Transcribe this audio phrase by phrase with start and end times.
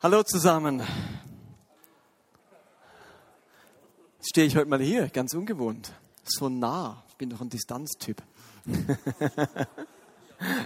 [0.00, 0.80] Hallo zusammen.
[4.18, 5.92] Jetzt stehe ich heute mal hier, ganz ungewohnt.
[6.22, 7.02] So nah.
[7.08, 8.22] Ich bin doch ein Distanztyp.
[8.64, 8.86] nee,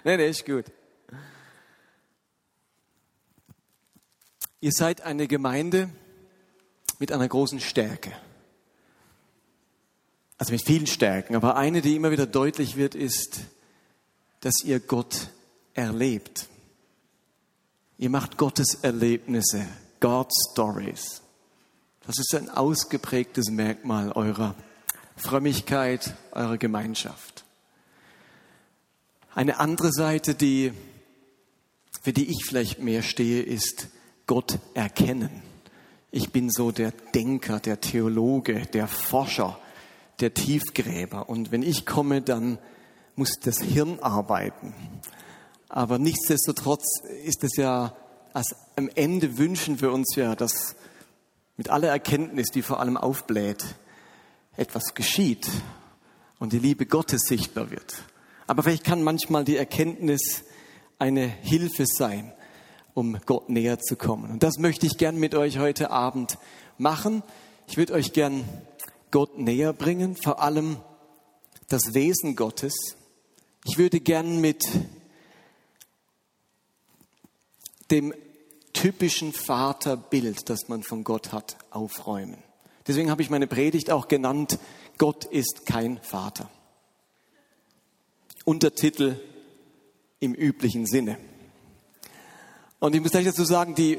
[0.05, 0.67] nee, ist gut.
[4.61, 5.89] Ihr seid eine Gemeinde
[6.99, 8.13] mit einer großen Stärke.
[10.37, 11.37] Also mit vielen Stärken.
[11.37, 13.41] Aber eine, die immer wieder deutlich wird, ist,
[14.41, 15.31] dass ihr Gott
[15.73, 16.51] erlebt.
[18.03, 19.65] Ihr macht Gottes Erlebnisse,
[20.01, 21.23] God Stories.
[22.05, 24.57] Das ist ein ausgeprägtes Merkmal eurer
[25.15, 27.45] Frömmigkeit, eurer Gemeinschaft.
[29.37, 30.73] Eine andere Seite, die,
[32.03, 33.87] für die ich vielleicht mehr stehe, ist
[34.27, 35.41] Gott erkennen.
[36.11, 39.61] Ich bin so der Denker, der Theologe, der Forscher,
[40.19, 41.29] der Tiefgräber.
[41.29, 42.59] Und wenn ich komme, dann
[43.15, 44.75] muss das Hirn arbeiten.
[45.75, 47.97] Aber nichtsdestotrotz ist es ja,
[48.35, 50.77] als am Ende wünschen wir uns ja, dass
[51.57, 53.65] mit aller Erkenntnis, die vor allem aufbläht,
[54.55, 55.49] etwas geschieht
[56.39, 57.95] und die Liebe Gottes sichtbar wird.
[58.47, 60.45] Aber vielleicht kann manchmal die Erkenntnis
[60.99, 62.35] eine Hilfe sein,
[62.93, 64.31] um Gott näher zu kommen.
[64.31, 66.37] Und das möchte ich gern mit euch heute Abend
[66.77, 67.23] machen.
[67.67, 68.45] Ich würde euch gern
[69.11, 70.77] Gott näher bringen, vor allem
[71.69, 72.75] das Wesen Gottes.
[73.65, 74.67] Ich würde gern mit
[77.93, 78.15] dem
[78.73, 82.43] typischen Vaterbild, das man von Gott hat, aufräumen.
[82.87, 84.59] Deswegen habe ich meine Predigt auch genannt,
[84.99, 86.51] Gott ist kein Vater.
[88.45, 89.21] Untertitel
[90.21, 91.19] im üblichen Sinne.
[92.81, 93.99] Und ich muss gleich dazu sagen, die,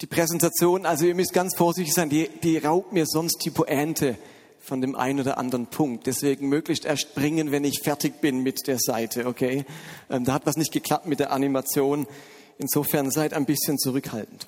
[0.00, 4.16] die Präsentation, also ihr müsst ganz vorsichtig sein, die, die raubt mir sonst die Pointe
[4.60, 6.06] von dem einen oder anderen Punkt.
[6.06, 9.64] Deswegen möglichst erst bringen, wenn ich fertig bin mit der Seite, okay?
[10.10, 12.06] Ähm, da hat was nicht geklappt mit der Animation.
[12.60, 14.46] Insofern seid ein bisschen zurückhaltend.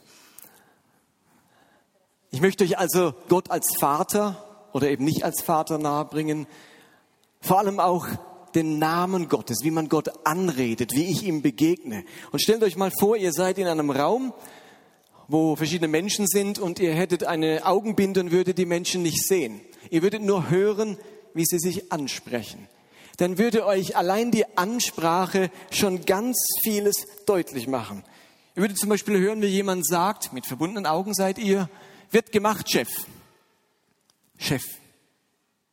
[2.30, 6.46] Ich möchte euch also Gott als Vater oder eben nicht als Vater nahebringen,
[7.40, 8.06] vor allem auch
[8.54, 12.04] den Namen Gottes, wie man Gott anredet, wie ich ihm begegne.
[12.32, 14.34] Und stellt euch mal vor, ihr seid in einem Raum,
[15.26, 19.62] wo verschiedene Menschen sind und ihr hättet eine Augenbinde und würdet die Menschen nicht sehen.
[19.88, 20.98] Ihr würdet nur hören,
[21.32, 22.68] wie sie sich ansprechen
[23.16, 28.04] dann würde euch allein die Ansprache schon ganz vieles deutlich machen.
[28.54, 31.68] Ihr würdet zum Beispiel hören, wie jemand sagt, mit verbundenen Augen seid ihr,
[32.10, 32.88] wird gemacht, Chef.
[34.38, 34.64] Chef.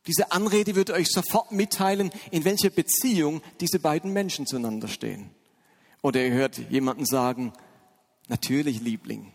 [0.06, 5.30] Diese Anrede wird euch sofort mitteilen, in welcher Beziehung diese beiden Menschen zueinander stehen.
[6.02, 7.52] Oder ihr hört jemanden sagen,
[8.28, 9.32] natürlich Liebling.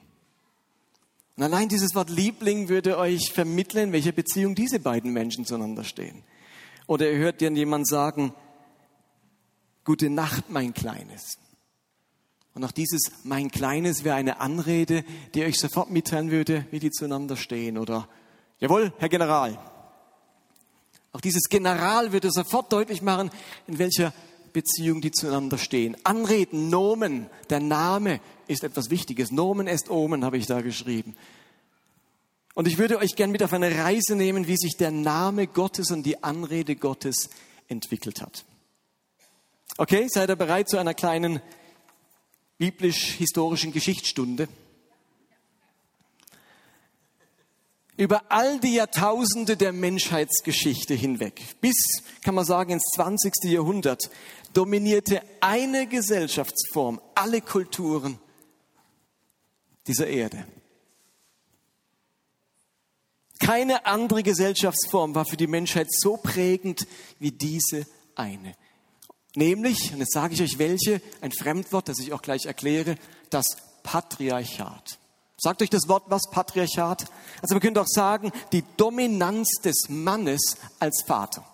[1.37, 5.83] Und allein dieses Wort Liebling würde euch vermitteln, in welcher Beziehung diese beiden Menschen zueinander
[5.83, 6.23] stehen.
[6.87, 8.33] Oder ihr hört dann jemand sagen,
[9.83, 11.37] gute Nacht, mein Kleines.
[12.53, 15.03] Und auch dieses mein Kleines wäre eine Anrede,
[15.33, 17.77] die euch sofort mitteilen würde, wie die zueinander stehen.
[17.77, 18.07] Oder
[18.59, 19.59] jawohl, Herr General.
[21.11, 23.29] Auch dieses General würde sofort deutlich machen,
[23.67, 24.13] in welcher
[24.53, 25.97] Beziehung die zueinander stehen.
[26.05, 29.31] Anreden, Nomen, der Name ist etwas Wichtiges.
[29.31, 31.15] Nomen est Omen, habe ich da geschrieben.
[32.55, 35.91] Und ich würde euch gern mit auf eine Reise nehmen, wie sich der Name Gottes
[35.91, 37.29] und die Anrede Gottes
[37.67, 38.45] entwickelt hat.
[39.77, 41.41] Okay, seid ihr bereit zu einer kleinen
[42.57, 44.47] biblisch-historischen Geschichtsstunde?
[47.97, 53.33] Über all die Jahrtausende der Menschheitsgeschichte hinweg, bis, kann man sagen, ins 20.
[53.51, 54.09] Jahrhundert,
[54.53, 58.17] dominierte eine Gesellschaftsform alle Kulturen
[59.87, 60.45] dieser Erde.
[63.45, 66.87] Keine andere Gesellschaftsform war für die Menschheit so prägend
[67.19, 67.85] wie diese
[68.15, 68.55] eine.
[69.35, 72.95] Nämlich, und jetzt sage ich euch welche, ein Fremdwort, das ich auch gleich erkläre,
[73.29, 73.45] das
[73.83, 74.97] Patriarchat.
[75.37, 77.05] Sagt euch das Wort was, Patriarchat?
[77.39, 81.45] Also wir können doch sagen, die Dominanz des Mannes als Vater.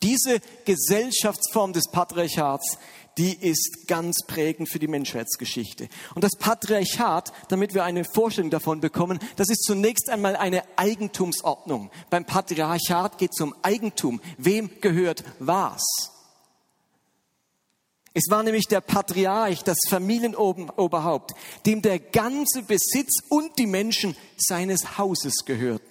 [0.00, 2.78] Diese Gesellschaftsform des Patriarchats,
[3.18, 5.88] die ist ganz prägend für die Menschheitsgeschichte.
[6.14, 11.90] Und das Patriarchat, damit wir eine Vorstellung davon bekommen, das ist zunächst einmal eine Eigentumsordnung.
[12.10, 14.20] Beim Patriarchat geht es um Eigentum.
[14.38, 15.82] Wem gehört was?
[18.14, 21.34] Es war nämlich der Patriarch, das Familienoberhaupt,
[21.66, 25.86] dem der ganze Besitz und die Menschen seines Hauses gehörten.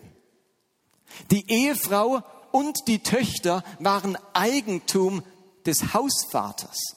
[1.32, 5.24] Die Ehefrau und die Töchter waren Eigentum
[5.66, 6.97] des Hausvaters.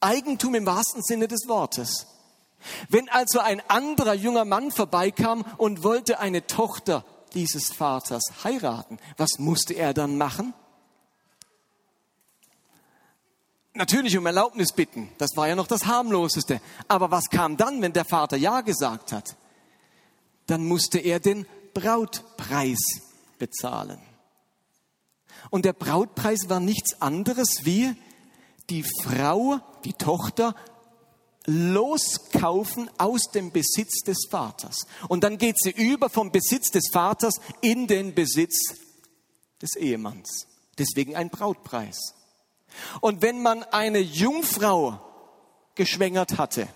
[0.00, 2.06] Eigentum im wahrsten Sinne des Wortes.
[2.88, 7.04] Wenn also ein anderer junger Mann vorbeikam und wollte eine Tochter
[7.34, 10.54] dieses Vaters heiraten, was musste er dann machen?
[13.78, 15.08] natürlich um Erlaubnis bitten.
[15.16, 16.60] Das war ja noch das harmloseste.
[16.88, 19.36] Aber was kam dann, wenn der Vater Ja gesagt hat?
[20.46, 22.78] Dann musste er den Brautpreis
[23.38, 24.00] bezahlen.
[25.50, 27.94] Und der Brautpreis war nichts anderes wie
[28.70, 30.54] die Frau, die Tochter,
[31.46, 34.86] loskaufen aus dem Besitz des Vaters.
[35.08, 38.74] Und dann geht sie über vom Besitz des Vaters in den Besitz
[39.62, 40.46] des Ehemanns.
[40.76, 42.14] Deswegen ein Brautpreis.
[43.00, 45.00] Und wenn man eine Jungfrau
[45.74, 46.68] geschwängert hatte,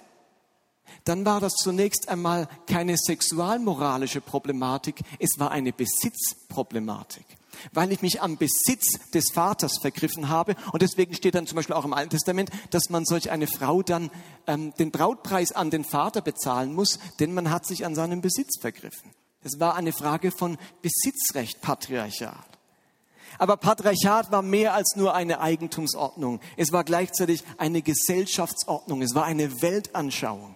[1.04, 7.26] dann war das zunächst einmal keine sexualmoralische Problematik, es war eine Besitzproblematik
[7.72, 10.56] weil ich mich am Besitz des Vaters vergriffen habe.
[10.72, 13.82] Und deswegen steht dann zum Beispiel auch im Alten Testament, dass man solch eine Frau
[13.82, 14.10] dann
[14.46, 18.58] ähm, den Brautpreis an den Vater bezahlen muss, denn man hat sich an seinem Besitz
[18.60, 19.10] vergriffen.
[19.44, 22.52] Es war eine Frage von Besitzrecht, Patriarchat.
[23.38, 26.40] Aber Patriarchat war mehr als nur eine Eigentumsordnung.
[26.56, 29.02] Es war gleichzeitig eine Gesellschaftsordnung.
[29.02, 30.54] Es war eine Weltanschauung.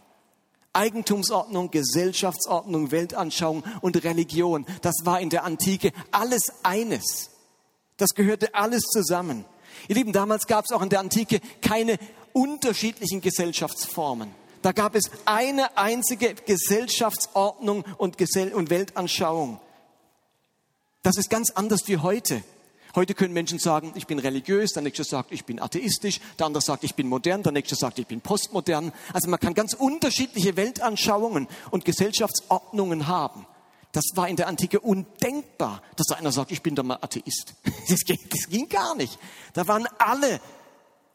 [0.76, 4.66] Eigentumsordnung, Gesellschaftsordnung, Weltanschauung und Religion.
[4.82, 7.30] Das war in der Antike alles eines.
[7.96, 9.44] Das gehörte alles zusammen.
[9.88, 11.98] Ihr Lieben, damals gab es auch in der Antike keine
[12.32, 14.30] unterschiedlichen Gesellschaftsformen.
[14.62, 19.60] Da gab es eine einzige Gesellschaftsordnung und, Gesell und Weltanschauung.
[21.02, 22.42] Das ist ganz anders wie heute.
[22.96, 26.62] Heute können Menschen sagen, ich bin religiös, der nächste sagt, ich bin atheistisch, der andere
[26.62, 28.90] sagt, ich bin modern, der nächste sagt, ich bin postmodern.
[29.12, 33.46] Also man kann ganz unterschiedliche Weltanschauungen und Gesellschaftsordnungen haben.
[33.92, 37.54] Das war in der Antike undenkbar, dass einer sagt, ich bin doch mal Atheist.
[37.90, 39.18] Das ging, das ging gar nicht.
[39.52, 40.40] Da waren alle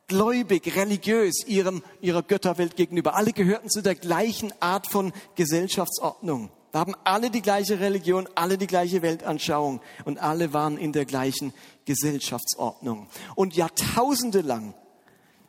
[0.08, 3.16] gläubig, religiös ihrem, ihrer Götterwelt gegenüber.
[3.16, 6.52] Alle gehörten zu der gleichen Art von Gesellschaftsordnung.
[6.72, 11.06] Da haben alle die gleiche Religion, alle die gleiche Weltanschauung und alle waren in der
[11.06, 11.54] gleichen
[11.86, 13.08] Gesellschaftsordnung.
[13.36, 14.74] Und jahrtausende lang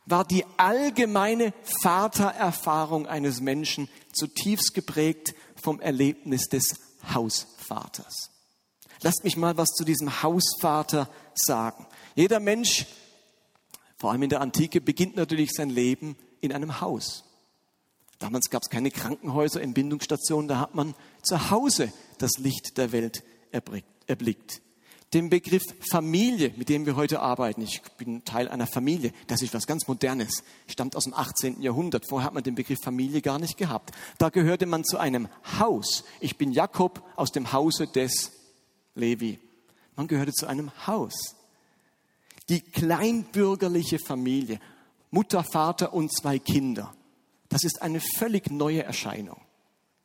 [0.05, 6.75] war die allgemeine Vatererfahrung eines Menschen zutiefst geprägt vom Erlebnis des
[7.13, 8.29] Hausvaters.
[9.01, 11.87] Lasst mich mal was zu diesem Hausvater sagen.
[12.15, 12.85] Jeder Mensch,
[13.97, 17.23] vor allem in der Antike, beginnt natürlich sein Leben in einem Haus.
[18.19, 23.23] Damals gab es keine Krankenhäuser, Entbindungsstationen, da hat man zu Hause das Licht der Welt
[23.51, 24.61] erblickt.
[25.13, 29.53] Den Begriff Familie, mit dem wir heute arbeiten, ich bin Teil einer Familie, das ist
[29.53, 31.61] was ganz Modernes, stammt aus dem 18.
[31.61, 32.09] Jahrhundert.
[32.09, 33.91] Vorher hat man den Begriff Familie gar nicht gehabt.
[34.17, 35.29] Da gehörte man zu einem
[35.59, 36.03] Haus.
[36.19, 38.31] Ich bin Jakob aus dem Hause des
[38.95, 39.39] Levi.
[39.95, 41.13] Man gehörte zu einem Haus.
[42.49, 44.59] Die kleinbürgerliche Familie,
[45.11, 46.91] Mutter, Vater und zwei Kinder.
[47.49, 49.39] Das ist eine völlig neue Erscheinung.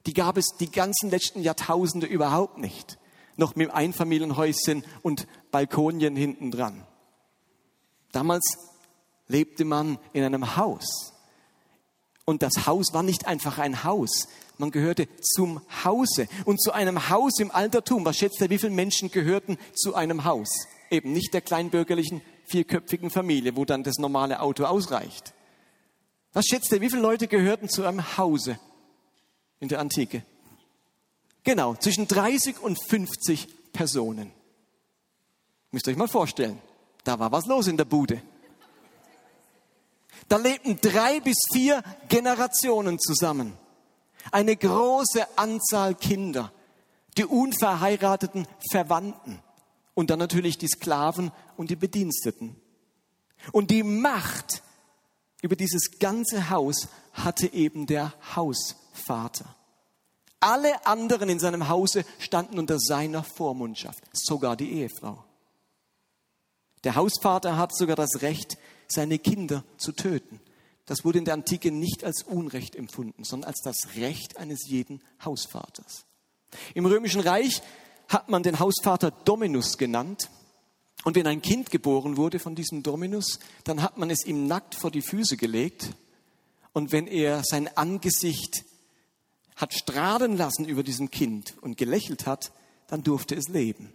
[0.08, 2.96] Die gab es die ganzen letzten Jahrtausende überhaupt nicht.
[3.36, 6.86] Noch mit Einfamilienhäuschen und Balkonien hinten dran.
[8.10, 8.56] Damals
[9.26, 11.12] lebte man in einem Haus.
[12.24, 14.28] Und das Haus war nicht einfach ein Haus.
[14.56, 16.26] Man gehörte zum Hause.
[16.46, 20.24] Und zu einem Haus im Altertum, was schätzt ihr, wie viele Menschen gehörten zu einem
[20.24, 20.48] Haus?
[20.88, 25.34] Eben nicht der kleinbürgerlichen vierköpfigen Familie, wo dann das normale Auto ausreicht.
[26.32, 28.58] Was schätzt ihr, wie viele Leute gehörten zu einem Hause
[29.60, 30.24] in der Antike?
[31.44, 34.32] Genau, zwischen 30 und 50 Personen.
[35.70, 36.60] Müsst ihr euch mal vorstellen,
[37.04, 38.22] da war was los in der Bude.
[40.28, 43.54] Da lebten drei bis vier Generationen zusammen.
[44.30, 46.52] Eine große Anzahl Kinder,
[47.16, 49.40] die unverheirateten Verwandten
[49.94, 52.56] und dann natürlich die Sklaven und die Bediensteten.
[53.52, 54.62] Und die Macht
[55.42, 59.54] über dieses ganze Haus hatte eben der Hausvater.
[60.40, 65.24] Alle anderen in seinem Hause standen unter seiner Vormundschaft, sogar die Ehefrau.
[66.84, 70.40] Der Hausvater hat sogar das Recht, seine Kinder zu töten.
[70.86, 75.02] Das wurde in der Antike nicht als Unrecht empfunden, sondern als das Recht eines jeden
[75.24, 76.06] Hausvaters.
[76.74, 77.60] Im Römischen Reich
[78.08, 80.30] hat man den Hausvater Dominus genannt
[81.08, 84.74] und wenn ein Kind geboren wurde von diesem Dominus, dann hat man es ihm nackt
[84.74, 85.94] vor die Füße gelegt.
[86.74, 88.66] Und wenn er sein Angesicht
[89.56, 92.52] hat strahlen lassen über diesem Kind und gelächelt hat,
[92.88, 93.90] dann durfte es leben.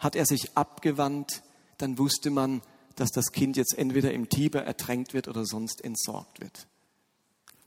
[0.00, 1.44] Hat er sich abgewandt,
[1.76, 2.60] dann wusste man,
[2.96, 6.66] dass das Kind jetzt entweder im Tiber ertränkt wird oder sonst entsorgt wird.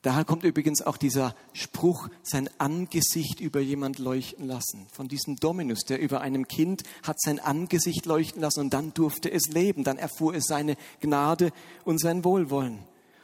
[0.03, 4.87] Daher kommt übrigens auch dieser Spruch, sein Angesicht über jemand leuchten lassen.
[4.91, 9.31] Von diesem Dominus, der über einem Kind hat sein Angesicht leuchten lassen und dann durfte
[9.31, 9.83] es leben.
[9.83, 11.51] Dann erfuhr es seine Gnade
[11.85, 12.79] und sein Wohlwollen.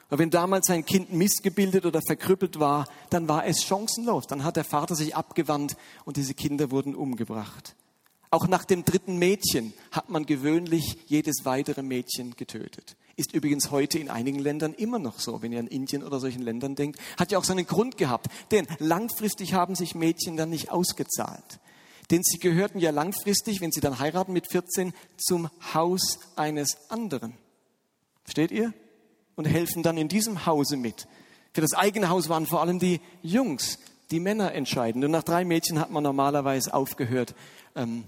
[0.10, 4.27] Aber wenn damals ein Kind missgebildet oder verkrüppelt war, dann war es chancenlos.
[4.27, 7.75] Dann hat der Vater sich abgewandt und diese Kinder wurden umgebracht.
[8.29, 12.98] Auch nach dem dritten Mädchen hat man gewöhnlich jedes weitere Mädchen getötet.
[13.15, 16.41] Ist übrigens heute in einigen Ländern immer noch so, wenn ihr an Indien oder solchen
[16.41, 17.00] Ländern denkt.
[17.17, 18.27] Hat ja auch seinen Grund gehabt.
[18.51, 21.60] Denn langfristig haben sich Mädchen dann nicht ausgezahlt.
[22.12, 27.34] Denn sie gehörten ja langfristig, wenn sie dann heiraten mit 14, zum Haus eines anderen.
[28.24, 28.74] Versteht ihr?
[29.36, 31.07] Und helfen dann in diesem Hause mit.
[31.53, 33.79] Für das eigene Haus waren vor allem die Jungs,
[34.12, 35.03] die Männer entscheidend.
[35.03, 37.36] Und nach drei Mädchen hat man normalerweise aufgehört,
[37.75, 38.03] ähm,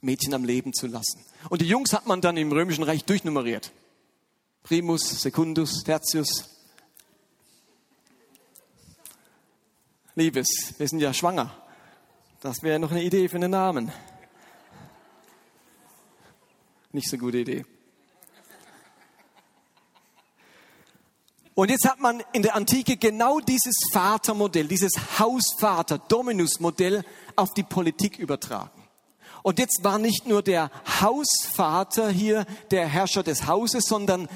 [0.00, 1.24] Mädchen am Leben zu lassen.
[1.48, 3.72] Und die Jungs hat man dann im Römischen Reich durchnummeriert.
[4.62, 6.48] Primus, Secundus, Tertius.
[10.14, 11.54] Liebes, wir sind ja schwanger.
[12.40, 13.92] Das wäre noch eine Idee für einen Namen.
[16.92, 17.64] Nicht so gute Idee.
[21.54, 27.04] Und jetzt hat man in der Antike genau dieses Vatermodell, dieses Hausvater-Dominus-Modell
[27.36, 28.79] auf die Politik übertragen.
[29.42, 30.70] Und jetzt war nicht nur der
[31.00, 34.28] Hausvater hier der Herrscher des Hauses, sondern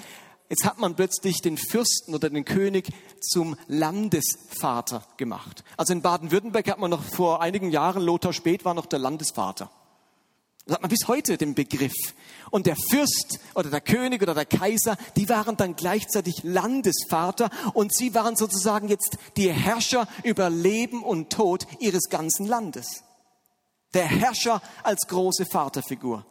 [0.49, 2.89] jetzt hat man plötzlich den Fürsten oder den König
[3.21, 5.65] zum Landesvater gemacht.
[5.77, 9.71] Also in Baden-Württemberg hat man noch vor einigen Jahren, Lothar Speth war noch der Landesvater.
[10.67, 11.93] Das hat man bis heute den Begriff.
[12.51, 17.95] Und der Fürst oder der König oder der Kaiser, die waren dann gleichzeitig Landesvater und
[17.95, 23.04] sie waren sozusagen jetzt die Herrscher über Leben und Tod ihres ganzen Landes.
[23.95, 26.27] Der Herrscher als große Vaterfigur.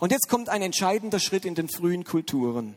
[0.00, 2.74] Und jetzt kommt ein entscheidender Schritt in den frühen Kulturen.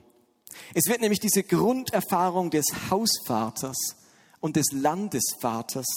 [0.73, 3.77] Es wird nämlich diese Grunderfahrung des Hausvaters
[4.39, 5.87] und des Landesvaters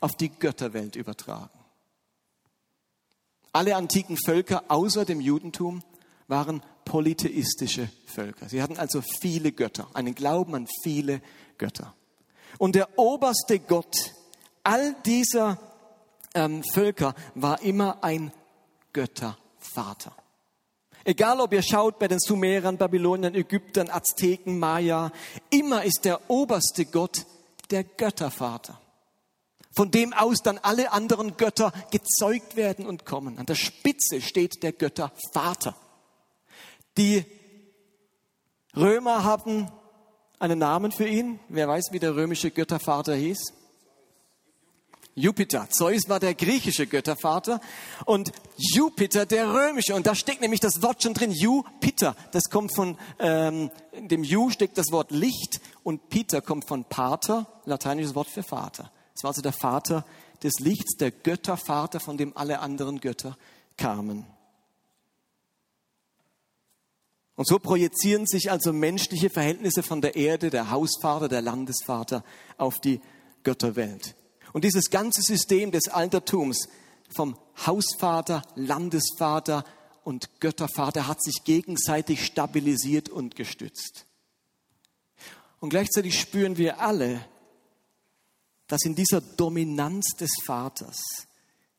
[0.00, 1.58] auf die Götterwelt übertragen.
[3.52, 5.82] Alle antiken Völker außer dem Judentum
[6.28, 8.48] waren polytheistische Völker.
[8.48, 11.22] Sie hatten also viele Götter, einen Glauben an viele
[11.56, 11.94] Götter.
[12.58, 14.12] Und der oberste Gott
[14.62, 15.58] all dieser
[16.36, 18.30] ähm, Völker war immer ein
[18.92, 20.14] Göttervater.
[21.04, 25.12] Egal ob ihr schaut bei den Sumerern, Babyloniern, Ägyptern, Azteken, Maya,
[25.50, 27.24] immer ist der oberste Gott
[27.70, 28.80] der Göttervater.
[29.72, 33.38] Von dem aus dann alle anderen Götter gezeugt werden und kommen.
[33.38, 35.76] An der Spitze steht der Göttervater.
[36.96, 37.24] Die
[38.74, 39.70] Römer hatten
[40.38, 41.40] einen Namen für ihn.
[41.48, 43.38] Wer weiß, wie der römische Göttervater hieß?
[45.18, 45.66] Jupiter.
[45.70, 47.62] Zeus war der griechische Göttervater
[48.04, 49.94] und Jupiter der römische.
[49.94, 52.14] Und da steckt nämlich das Wort schon drin, Jupiter.
[52.32, 57.46] Das kommt von ähm, dem Ju steckt das Wort Licht und Peter kommt von Pater,
[57.64, 58.92] lateinisches Wort für Vater.
[59.14, 60.04] Es war also der Vater
[60.42, 63.38] des Lichts, der Göttervater, von dem alle anderen Götter
[63.78, 64.26] kamen.
[67.36, 72.22] Und so projizieren sich also menschliche Verhältnisse von der Erde, der Hausvater, der Landesvater
[72.58, 73.00] auf die
[73.44, 74.14] Götterwelt.
[74.56, 76.70] Und dieses ganze System des Altertums
[77.14, 79.66] vom Hausvater, Landesvater
[80.02, 84.06] und Göttervater hat sich gegenseitig stabilisiert und gestützt.
[85.60, 87.22] Und gleichzeitig spüren wir alle,
[88.66, 91.02] dass in dieser Dominanz des Vaters,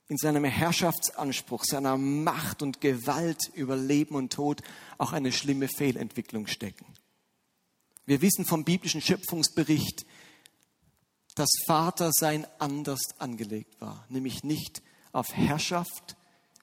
[0.07, 4.61] in seinem Herrschaftsanspruch, seiner Macht und Gewalt über Leben und Tod
[4.99, 6.85] auch eine schlimme Fehlentwicklung stecken.
[8.05, 10.05] Wir wissen vom biblischen Schöpfungsbericht,
[11.37, 16.15] dass Vatersein anders angelegt war, nämlich nicht auf Herrschaft,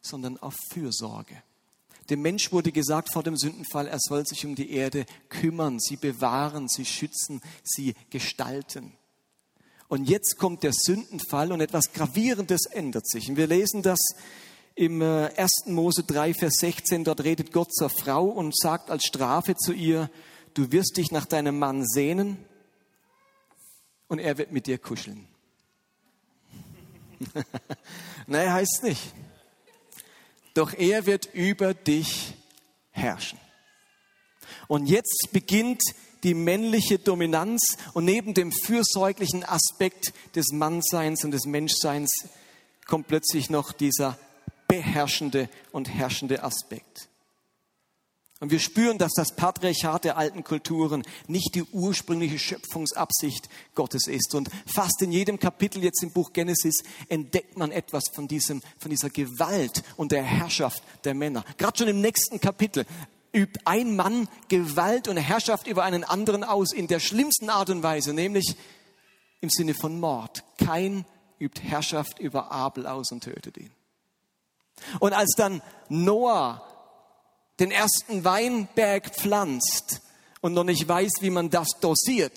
[0.03, 1.43] sondern auf Fürsorge.
[2.11, 5.97] Dem Mensch wurde gesagt vor dem Sündenfall, er soll sich um die Erde kümmern, sie
[5.97, 8.93] bewahren, sie schützen, sie gestalten.
[9.89, 13.31] Und jetzt kommt der Sündenfall und etwas Gravierendes ändert sich.
[13.31, 14.01] Und wir lesen das
[14.75, 15.37] im 1.
[15.37, 17.05] Äh, Mose 3, Vers 16.
[17.05, 20.11] Dort redet Gott zur Frau und sagt als Strafe zu ihr,
[20.55, 22.39] du wirst dich nach deinem Mann sehnen
[24.09, 25.27] und er wird mit dir kuscheln.
[28.27, 29.03] Nein, heißt nicht.
[30.55, 32.35] Doch er wird über dich
[32.91, 33.39] herrschen.
[34.69, 35.83] Und jetzt beginnt
[36.23, 42.11] die männliche Dominanz und neben dem fürsorglichen Aspekt des Mannseins und des Menschseins
[42.87, 44.19] kommt plötzlich noch dieser
[44.69, 47.09] beherrschende und herrschende Aspekt.
[48.45, 54.35] Und wir spüren, dass das Patriarchat der alten Kulturen nicht die ursprüngliche Schöpfungsabsicht Gottes ist.
[54.35, 58.91] Und fast in jedem Kapitel jetzt im Buch Genesis entdeckt man etwas von, diesem, von
[58.91, 61.43] dieser Gewalt und der Herrschaft der Männer.
[61.57, 62.85] Gerade schon im nächsten Kapitel
[63.33, 67.83] übt ein Mann Gewalt und Herrschaft über einen anderen aus in der schlimmsten Art und
[67.83, 68.57] Weise, nämlich
[69.41, 70.45] im Sinne von Mord.
[70.59, 71.07] Kein
[71.39, 73.71] übt Herrschaft über Abel aus und tötet ihn.
[75.01, 76.74] Und als dann Noah
[77.61, 80.01] den ersten Weinberg pflanzt
[80.41, 82.37] und noch nicht weiß, wie man das dosiert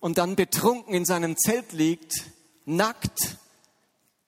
[0.00, 2.30] und dann betrunken in seinem Zelt liegt,
[2.64, 3.36] nackt,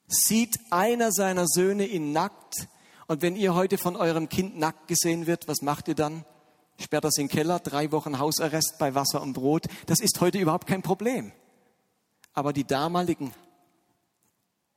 [0.09, 2.68] sieht einer seiner Söhne ihn nackt
[3.06, 6.25] und wenn ihr heute von eurem Kind nackt gesehen wird, was macht ihr dann?
[6.82, 9.66] sperrt das in den Keller, drei Wochen Hausarrest bei Wasser und Brot.
[9.87, 11.32] Das ist heute überhaupt kein Problem.
[12.35, 13.32] Aber die damaligen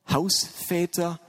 [0.09, 1.19] Hausväter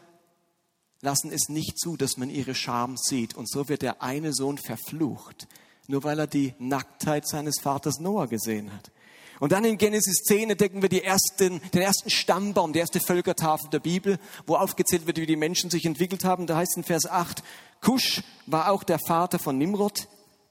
[1.06, 3.34] lassen es nicht zu, dass man ihre Scham sieht.
[3.34, 5.46] Und so wird der eine Sohn verflucht,
[5.86, 8.90] nur weil er die Nacktheit seines Vaters Noah gesehen hat.
[9.38, 13.78] Und dann in Genesis 10 entdecken wir ersten, den ersten Stammbaum, die erste Völkertafel der
[13.78, 16.48] Bibel, wo aufgezählt wird, wie die Menschen sich entwickelt haben.
[16.48, 17.42] Da heißt in Vers 8,
[17.80, 20.08] Kusch war auch der Vater von Nimrod,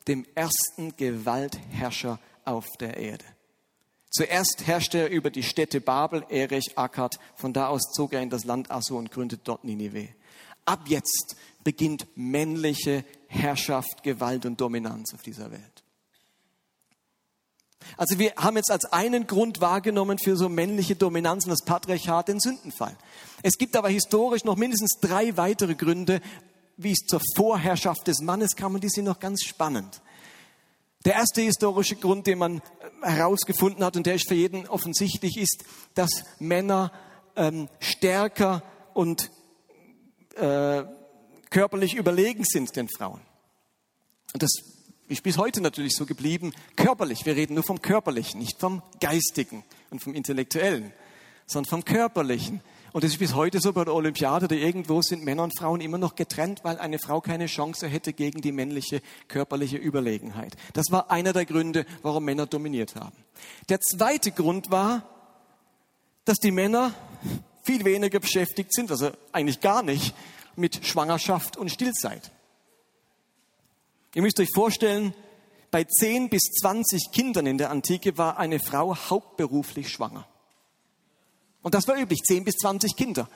[0.07, 3.25] dem ersten Gewaltherrscher auf der Erde.
[4.09, 7.19] Zuerst herrschte er über die Städte Babel, Erech, Akkad.
[7.35, 10.07] Von da aus zog er in das Land Assur und gründete dort Ninive.
[10.65, 15.83] Ab jetzt beginnt männliche Herrschaft, Gewalt und Dominanz auf dieser Welt.
[17.97, 22.27] Also wir haben jetzt als einen Grund wahrgenommen für so männliche Dominanz und das Patriarchat
[22.27, 22.97] den Sündenfall.
[23.43, 26.21] Es gibt aber historisch noch mindestens drei weitere Gründe,
[26.77, 30.01] wie es zur Vorherrschaft des Mannes kam und die sind noch ganz spannend.
[31.05, 32.61] Der erste historische Grund, den man
[33.01, 36.91] herausgefunden hat und der ist für jeden offensichtlich, ist, dass Männer
[37.35, 39.29] ähm, stärker und
[40.35, 40.85] äh,
[41.49, 43.21] körperlich überlegen sind den Frauen.
[44.33, 44.51] Und das
[45.07, 47.25] ist bis heute natürlich so geblieben, körperlich.
[47.25, 50.91] Wir reden nur vom Körperlichen, nicht vom Geistigen und vom Intellektuellen,
[51.45, 52.61] sondern vom Körperlichen.
[52.91, 55.81] Und das ist bis heute so bei der Olympiade oder irgendwo sind Männer und Frauen
[55.81, 60.55] immer noch getrennt, weil eine Frau keine Chance hätte gegen die männliche körperliche Überlegenheit.
[60.73, 63.15] Das war einer der Gründe, warum Männer dominiert haben.
[63.67, 65.03] Der zweite Grund war,
[66.23, 66.93] dass die Männer
[67.65, 70.13] viel weniger beschäftigt sind, also eigentlich gar nicht,
[70.55, 72.31] mit Schwangerschaft und Stillzeit.
[74.13, 75.13] Ihr müsst euch vorstellen,
[75.71, 80.25] bei 10 bis 20 Kindern in der Antike war eine Frau hauptberuflich schwanger.
[81.61, 83.27] Und das war üblich, 10 bis 20 Kinder.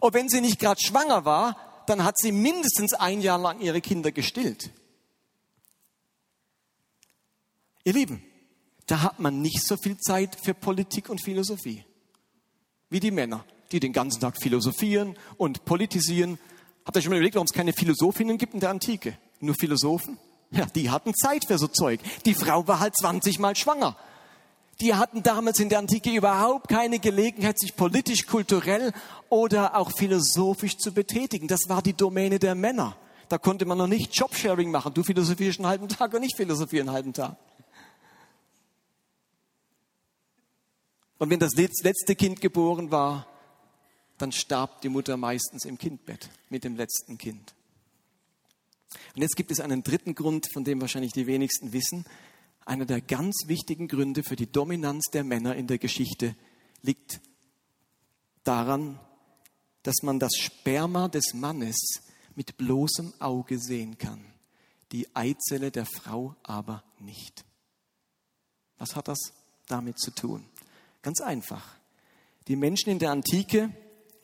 [0.00, 3.80] Und wenn sie nicht gerade schwanger war, dann hat sie mindestens ein Jahr lang ihre
[3.80, 4.70] Kinder gestillt.
[7.84, 8.24] Ihr Lieben,
[8.86, 11.84] da hat man nicht so viel Zeit für Politik und Philosophie
[12.90, 16.38] wie die Männer, die den ganzen Tag philosophieren und politisieren.
[16.84, 19.18] Habt ihr schon mal überlegt, warum es keine Philosophinnen gibt in der Antike?
[19.40, 20.18] Nur Philosophen?
[20.50, 22.00] Ja, die hatten Zeit für so Zeug.
[22.24, 23.96] Die Frau war halt 20 Mal schwanger
[24.80, 28.92] die hatten damals in der Antike überhaupt keine Gelegenheit, sich politisch, kulturell
[29.28, 31.48] oder auch philosophisch zu betätigen.
[31.48, 32.96] Das war die Domäne der Männer.
[33.28, 34.94] Da konnte man noch nicht Jobsharing machen.
[34.94, 37.36] Du philosophierst einen halben Tag und ich philosophiere einen halben Tag.
[41.18, 43.26] Und wenn das letzte Kind geboren war,
[44.18, 47.54] dann starb die Mutter meistens im Kindbett mit dem letzten Kind.
[49.14, 52.04] Und jetzt gibt es einen dritten Grund, von dem wahrscheinlich die wenigsten wissen.
[52.64, 56.36] Einer der ganz wichtigen Gründe für die Dominanz der Männer in der Geschichte
[56.82, 57.20] liegt
[58.44, 58.98] daran,
[59.82, 62.02] dass man das Sperma des Mannes
[62.34, 64.24] mit bloßem Auge sehen kann,
[64.92, 67.44] die Eizelle der Frau aber nicht.
[68.78, 69.18] Was hat das
[69.66, 70.44] damit zu tun?
[71.02, 71.76] Ganz einfach.
[72.48, 73.72] Die Menschen in der Antike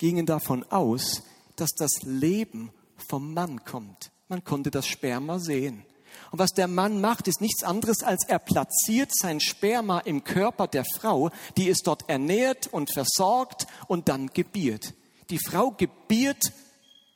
[0.05, 1.23] gingen davon aus,
[1.57, 2.71] dass das Leben
[3.09, 4.11] vom Mann kommt.
[4.29, 5.87] Man konnte das Sperma sehen.
[6.31, 10.67] Und was der Mann macht, ist nichts anderes, als er platziert sein Sperma im Körper
[10.67, 14.93] der Frau, die es dort ernährt und versorgt und dann gebiert.
[15.31, 16.53] Die Frau gebiert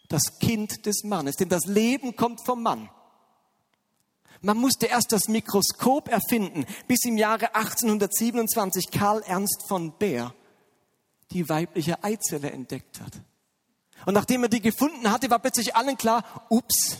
[0.08, 2.88] das Kind des Mannes, denn das Leben kommt vom Mann.
[4.40, 10.32] Man musste erst das Mikroskop erfinden, bis im Jahre 1827 Karl Ernst von Baer
[11.32, 13.12] die weibliche Eizelle entdeckt hat.
[14.06, 16.98] Und nachdem er die gefunden hatte, war plötzlich allen klar, ups,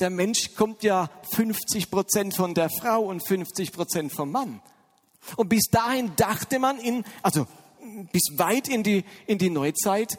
[0.00, 4.60] der Mensch kommt ja 50 Prozent von der Frau und 50 Prozent vom Mann.
[5.36, 7.46] Und bis dahin dachte man in, also
[8.12, 10.18] bis weit in die, in die Neuzeit,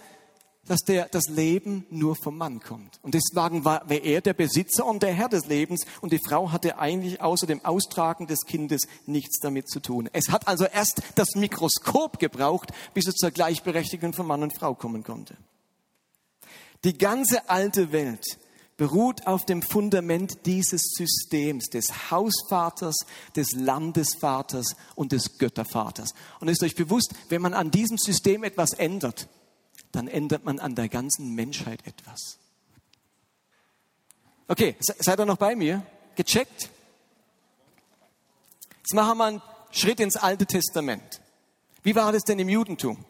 [0.68, 3.00] dass der, das Leben nur vom Mann kommt.
[3.02, 6.52] Und deswegen war, war er der Besitzer und der Herr des Lebens und die Frau
[6.52, 10.10] hatte eigentlich außer dem Austragen des Kindes nichts damit zu tun.
[10.14, 14.74] Es hat also erst das Mikroskop gebraucht, bis es zur Gleichberechtigung von Mann und Frau
[14.74, 15.38] kommen konnte.
[16.84, 18.26] Die ganze alte Welt
[18.78, 22.96] beruht auf dem Fundament dieses Systems, des Hausvaters,
[23.36, 26.14] des Landesvaters und des Göttervaters.
[26.40, 29.28] Und ist euch bewusst, wenn man an diesem System etwas ändert,
[29.96, 32.38] dann ändert man an der ganzen Menschheit etwas.
[34.48, 35.86] Okay, seid ihr noch bei mir?
[36.16, 36.70] Gecheckt?
[38.78, 41.22] Jetzt machen wir einen Schritt ins Alte Testament.
[41.82, 43.04] Wie war das denn im Judentum?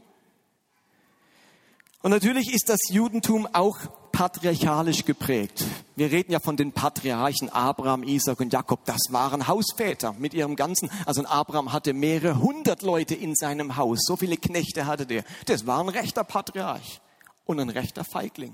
[2.05, 3.79] Und natürlich ist das Judentum auch
[4.11, 5.63] patriarchalisch geprägt.
[5.95, 8.85] Wir reden ja von den Patriarchen Abraham, Isaac und Jakob.
[8.85, 14.01] Das waren Hausväter mit ihrem ganzen, also Abraham hatte mehrere hundert Leute in seinem Haus.
[14.05, 15.23] So viele Knechte hatte der.
[15.47, 17.01] Das war ein rechter Patriarch
[17.45, 18.53] und ein rechter Feigling.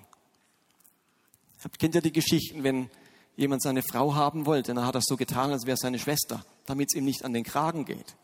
[1.61, 2.89] Ihr kennt ja die Geschichten, wenn
[3.35, 6.45] jemand seine Frau haben wollte, dann hat er so getan, als wäre es seine Schwester,
[6.67, 8.15] damit es ihm nicht an den Kragen geht.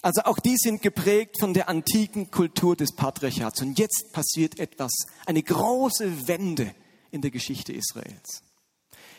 [0.00, 3.62] Also auch die sind geprägt von der antiken Kultur des Patriarchats.
[3.62, 4.92] Und jetzt passiert etwas,
[5.26, 6.74] eine große Wende
[7.10, 8.42] in der Geschichte Israels.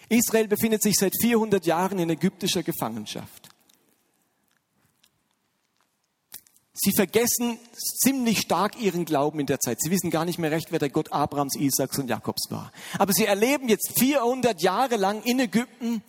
[0.07, 3.49] Israel befindet sich seit 400 Jahren in ägyptischer Gefangenschaft.
[6.81, 7.59] Sie vergessen
[8.01, 9.81] ziemlich stark ihren Glauben in der Zeit.
[9.81, 12.71] Sie wissen gar nicht mehr recht, wer der Gott Abrahams, Isaaks und Jakobs war.
[12.97, 16.01] Aber sie erleben jetzt 400 Jahre lang in Ägypten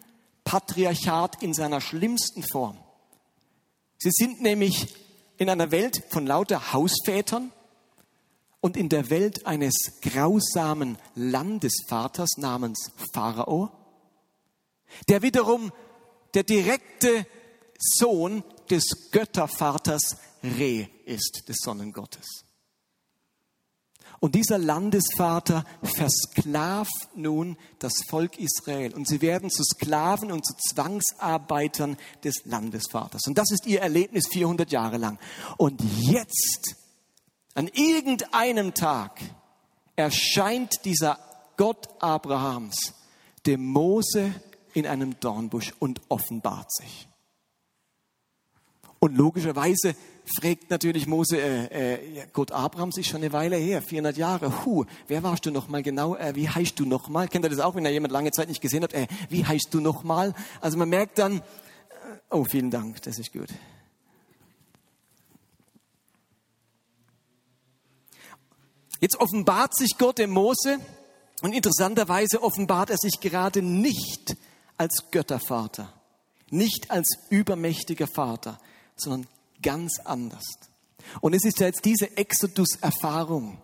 [0.45, 2.79] Patriarchat in seiner schlimmsten Form.
[4.03, 4.95] Sie sind nämlich
[5.37, 7.53] in einer Welt von lauter Hausvätern
[8.61, 13.71] und in der Welt eines grausamen Landesvaters namens Pharao,
[15.09, 15.71] der wiederum
[16.33, 17.27] der direkte
[17.79, 22.45] Sohn des Göttervaters Re ist, des Sonnengottes.
[24.21, 28.93] Und dieser Landesvater versklavt nun das Volk Israel.
[28.95, 33.23] Und sie werden zu Sklaven und zu Zwangsarbeitern des Landesvaters.
[33.27, 35.19] Und das ist ihr Erlebnis 400 Jahre lang.
[35.57, 36.77] Und jetzt,
[37.55, 39.19] an irgendeinem Tag,
[39.97, 41.19] erscheint dieser
[41.57, 42.95] Gott Abrahams
[43.47, 44.35] dem Mose
[44.75, 47.09] in einem Dornbusch und offenbart sich.
[48.99, 49.97] Und logischerweise
[50.39, 54.65] fragt natürlich Mose, äh, äh, Gott Abrahams ist schon eine Weile her, 400 Jahre.
[54.65, 56.17] Hu, wer warst du nochmal genau?
[56.17, 57.29] Äh, wie heißt du nochmal?
[57.29, 58.93] Kennt ihr das auch, wenn er jemand lange Zeit nicht gesehen hat?
[58.93, 60.35] Äh, wie heißt du nochmal?
[60.61, 61.43] Also man merkt dann, äh,
[62.31, 63.49] oh, vielen Dank, das ist gut.
[69.01, 70.79] Jetzt offenbart sich Gott dem Mose
[71.41, 74.37] und interessanterweise offenbart er sich gerade nicht
[74.77, 75.93] als Göttervater,
[76.51, 78.61] nicht als übermächtiger Vater,
[78.97, 79.27] sondern
[79.63, 80.45] ganz anders.
[81.21, 83.61] Und es ist ja jetzt diese Exodus-Erfahrung,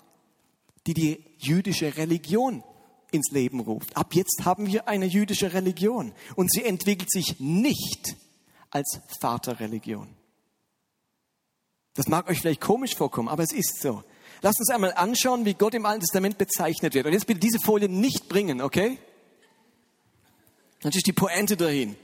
[0.87, 2.63] die die jüdische Religion
[3.11, 3.97] ins Leben ruft.
[3.97, 8.17] Ab jetzt haben wir eine jüdische Religion und sie entwickelt sich nicht
[8.71, 10.09] als Vaterreligion.
[11.95, 14.05] Das mag euch vielleicht komisch vorkommen, aber es ist so.
[14.43, 17.07] Lasst uns einmal anschauen, wie Gott im Alten Testament bezeichnet wird.
[17.07, 18.99] Und jetzt bitte diese Folie nicht bringen, okay?
[20.83, 21.97] Natürlich die Pointe dahin.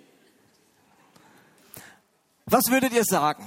[2.46, 3.46] Was würdet ihr sagen?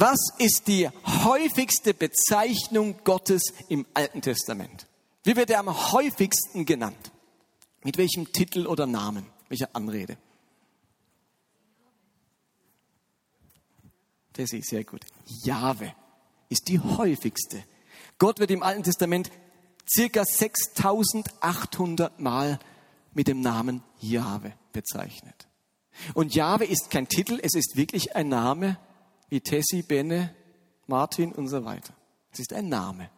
[0.00, 4.86] Was ist die häufigste Bezeichnung Gottes im Alten Testament?
[5.24, 7.12] Wie wird er am häufigsten genannt?
[7.84, 9.26] Mit welchem Titel oder Namen?
[9.50, 10.16] Welcher Anrede?
[14.32, 15.04] Das ist sehr gut.
[15.44, 15.94] Jahwe
[16.48, 17.62] ist die häufigste.
[18.16, 19.30] Gott wird im Alten Testament
[19.86, 22.58] circa 6800 Mal
[23.12, 25.46] mit dem Namen Jahwe bezeichnet.
[26.14, 28.78] Und Jahwe ist kein Titel, es ist wirklich ein Name,
[29.30, 30.34] wie Tessie, Benne,
[30.86, 31.94] Martin und so weiter.
[32.32, 33.08] Es ist ein Name.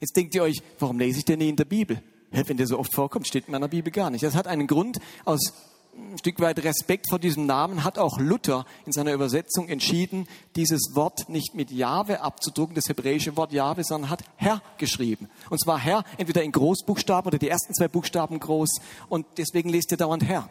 [0.00, 2.02] Jetzt denkt ihr euch, warum lese ich denn nie in der Bibel?
[2.30, 4.24] Wenn der so oft vorkommt, steht in meiner Bibel gar nicht.
[4.24, 4.98] Das hat einen Grund.
[5.24, 5.52] Aus
[5.96, 10.94] ein Stück weit Respekt vor diesem Namen hat auch Luther in seiner Übersetzung entschieden, dieses
[10.94, 15.28] Wort nicht mit Jahwe abzudrucken, das hebräische Wort Jahwe, sondern hat Herr geschrieben.
[15.50, 18.80] Und zwar Herr entweder in Großbuchstaben oder die ersten zwei Buchstaben groß.
[19.08, 20.48] Und deswegen lest ihr dauernd Herr.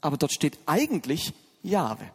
[0.00, 2.10] Aber dort steht eigentlich Jahwe.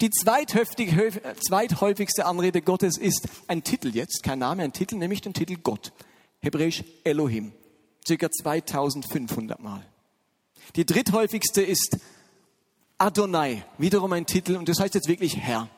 [0.00, 5.56] Die zweithäufigste Anrede Gottes ist ein Titel jetzt, kein Name, ein Titel, nämlich den Titel
[5.62, 5.92] Gott.
[6.40, 7.52] Hebräisch Elohim.
[8.06, 9.82] Circa 2500 Mal.
[10.76, 11.96] Die dritthäufigste ist
[12.98, 13.64] Adonai.
[13.78, 15.70] Wiederum ein Titel und das heißt jetzt wirklich Herr.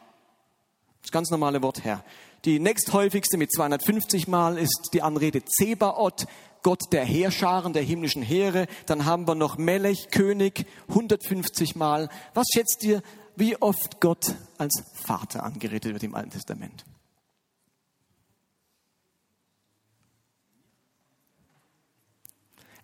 [1.03, 2.05] Das ganz normale Wort Herr.
[2.45, 6.27] Die nächsthäufigste mit 250 Mal ist die Anrede Zebaoth.
[6.63, 8.67] Gott der Heerscharen, der himmlischen Heere.
[8.87, 12.09] Dann haben wir noch Melech, König, 150 Mal.
[12.35, 13.03] Was schätzt ihr,
[13.37, 16.85] wie oft Gott als Vater angeredet wird im Alten Testament.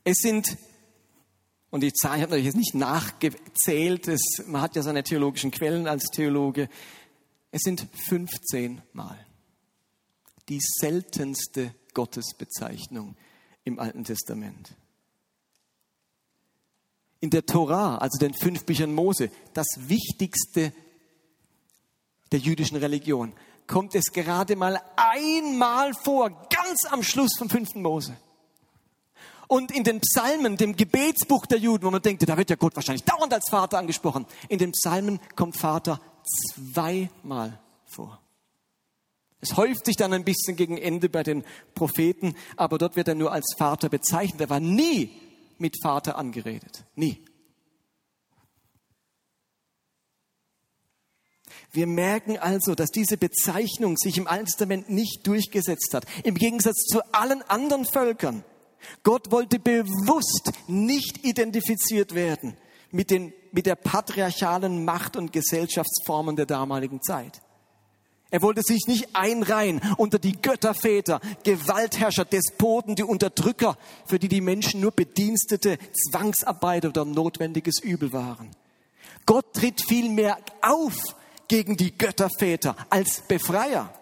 [0.05, 0.59] Es sind,
[1.71, 5.87] und die Zahl habe natürlich jetzt nicht nachgezählt, es, man hat ja seine theologischen Quellen
[5.87, 6.69] als Theologe,
[7.53, 9.27] es sind 15 Mal.
[10.49, 13.17] Die seltenste Gottesbezeichnung
[13.65, 14.75] im Alten Testament
[17.23, 20.73] in der Torah, also den fünf Büchern Mose, das Wichtigste
[22.33, 23.33] der jüdischen Religion,
[23.69, 28.17] kommt es gerade mal einmal vor, ganz am Schluss vom fünften Mose.
[29.47, 32.75] Und in den Psalmen, dem Gebetsbuch der Juden, wo man denkt, da wird ja Gott
[32.75, 36.01] wahrscheinlich dauernd als Vater angesprochen, in den Psalmen kommt Vater
[36.73, 38.21] zweimal vor.
[39.41, 41.45] Es häuft sich dann ein bisschen gegen Ende bei den
[41.77, 44.41] Propheten, aber dort wird er nur als Vater bezeichnet.
[44.41, 45.22] Er war nie
[45.63, 46.85] mit Vater angeredet.
[46.95, 47.25] Nie.
[51.71, 56.05] Wir merken also, dass diese Bezeichnung sich im Alten Testament nicht durchgesetzt hat.
[56.23, 58.45] Im Gegensatz zu allen anderen Völkern.
[59.05, 62.59] Gott wollte bewusst nicht identifiziert werden
[62.91, 67.41] mit, den, mit der patriarchalen Macht und Gesellschaftsformen der damaligen Zeit.
[68.33, 74.41] Er wollte sich nicht einreihen unter die Götterväter, Gewaltherrscher, Despoten, die Unterdrücker, für die die
[74.41, 78.51] Menschen nur Bedienstete, Zwangsarbeiter oder notwendiges Übel waren.
[79.27, 80.95] Gott tritt vielmehr auf
[81.47, 83.93] gegen die Götterväter als Befreier.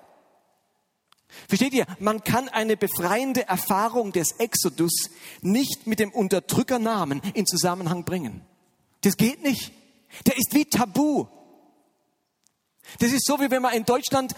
[1.48, 1.86] Versteht ihr?
[1.98, 5.10] Man kann eine befreiende Erfahrung des Exodus
[5.42, 8.42] nicht mit dem Unterdrückernamen in Zusammenhang bringen.
[9.00, 9.72] Das geht nicht.
[10.24, 11.26] Der ist wie Tabu.
[12.98, 14.34] Das ist so, wie wenn man in Deutschland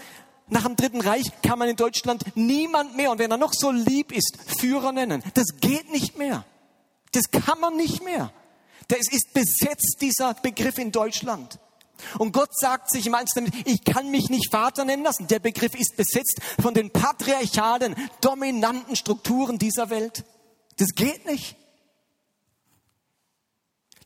[0.47, 3.71] nach dem Dritten Reich kann man in Deutschland niemand mehr, und wenn er noch so
[3.71, 5.23] lieb ist, Führer nennen.
[5.33, 6.45] Das geht nicht mehr.
[7.11, 8.31] Das kann man nicht mehr.
[8.87, 11.59] Das ist besetzt, dieser Begriff in Deutschland.
[12.17, 15.27] Und Gott sagt sich im Einzelnen, ich kann mich nicht Vater nennen lassen.
[15.27, 20.25] Der Begriff ist besetzt von den patriarchalen, dominanten Strukturen dieser Welt.
[20.77, 21.55] Das geht nicht.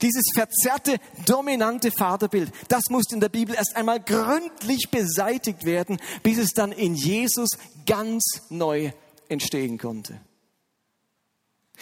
[0.01, 6.37] Dieses verzerrte, dominante Vaterbild, das muss in der Bibel erst einmal gründlich beseitigt werden, bis
[6.37, 7.49] es dann in Jesus
[7.85, 8.91] ganz neu
[9.29, 10.19] entstehen konnte.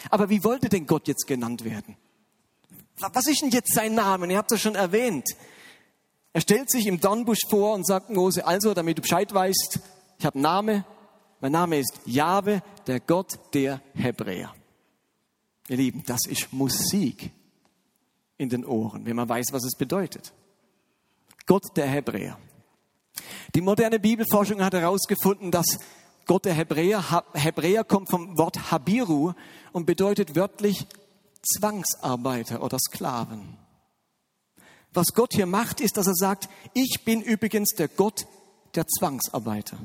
[0.10, 1.98] Aber wie wollte denn Gott jetzt genannt werden?
[2.98, 4.32] Was ist denn jetzt sein Name?
[4.32, 5.28] Ihr habt es schon erwähnt.
[6.34, 9.80] Er stellt sich im Dornbusch vor und sagt Mose, also damit du Bescheid weißt,
[10.20, 10.86] ich habe einen Namen,
[11.42, 14.54] mein Name ist Jahwe, der Gott der Hebräer.
[15.68, 17.32] Ihr Lieben, das ist Musik
[18.38, 20.34] in den Ohren, wenn man weiß, was es bedeutet.
[21.46, 22.38] Gott der Hebräer.
[23.54, 25.66] Die moderne Bibelforschung hat herausgefunden, dass
[26.26, 29.34] Gott der Hebräer, Hebräer kommt vom Wort Habiru
[29.72, 30.86] und bedeutet wörtlich
[31.42, 33.58] Zwangsarbeiter oder Sklaven.
[34.92, 38.26] Was Gott hier macht, ist, dass er sagt, ich bin übrigens der Gott
[38.74, 39.78] der Zwangsarbeiter.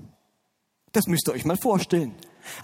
[0.93, 2.15] Das müsst ihr euch mal vorstellen.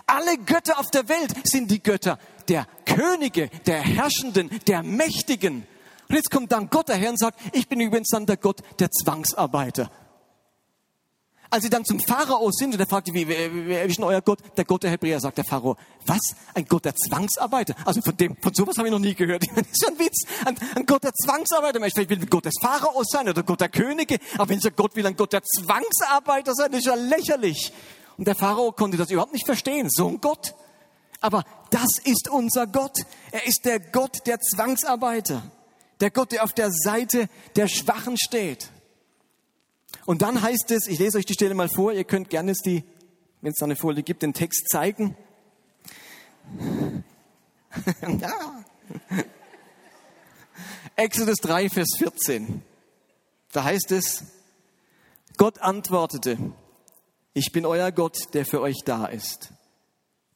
[0.06, 2.18] Alle Götter auf der Welt sind die Götter
[2.48, 5.66] der Könige, der Herrschenden, der Mächtigen.
[6.08, 8.90] Und jetzt kommt dann Gott daher und sagt, ich bin übrigens dann der Gott der
[8.90, 9.90] Zwangsarbeiter.
[11.48, 14.20] Als sie dann zum Pharao sind und er fragte, wie, wer, wer ist denn euer
[14.20, 14.40] Gott?
[14.56, 15.76] Der Gott der Hebräer, sagt der Pharao.
[16.04, 16.20] Was?
[16.54, 17.74] Ein Gott der Zwangsarbeiter?
[17.84, 19.44] Also von dem, von sowas habe ich noch nie gehört.
[19.54, 20.22] Das ist ein Witz.
[20.44, 21.78] Ein, ein Gott der Zwangsarbeiter.
[21.78, 24.18] Vielleicht will ein Gott des Pharaos sein oder Gott der Könige.
[24.34, 27.72] Aber wenn dieser Gott will ein Gott der Zwangsarbeiter sein, das ist ja lächerlich.
[28.16, 29.88] Und der Pharao konnte das überhaupt nicht verstehen.
[29.88, 30.54] So ein Gott.
[31.20, 32.98] Aber das ist unser Gott.
[33.30, 35.42] Er ist der Gott der Zwangsarbeiter.
[36.00, 38.70] Der Gott, der auf der Seite der Schwachen steht.
[40.04, 42.84] Und dann heißt es, ich lese euch die Stelle mal vor, ihr könnt gerne die,
[43.40, 45.16] wenn es da eine Folie gibt, den Text zeigen.
[50.96, 52.62] Exodus 3, Vers 14.
[53.52, 54.24] Da heißt es,
[55.36, 56.38] Gott antwortete,
[57.34, 59.52] ich bin euer Gott, der für euch da ist.